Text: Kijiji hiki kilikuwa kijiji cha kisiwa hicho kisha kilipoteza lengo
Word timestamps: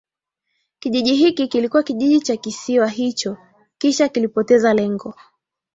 Kijiji 0.79 1.13
hiki 1.15 1.47
kilikuwa 1.47 1.83
kijiji 1.83 2.19
cha 2.19 2.37
kisiwa 2.37 2.87
hicho 2.87 3.37
kisha 3.77 4.09
kilipoteza 4.09 4.73
lengo 4.73 5.13